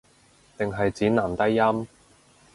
[0.57, 1.87] 定係指男低音